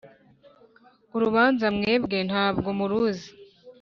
[1.15, 3.29] urubanza mwebwe ntabwo muruzi